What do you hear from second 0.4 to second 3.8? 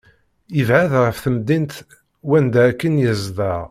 Yebεed ɣef temdint wanda akken yezdeɣ.